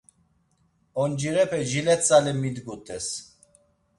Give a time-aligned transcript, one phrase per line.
[1.01, 3.07] Oncirepe jile tzale midgut̆es.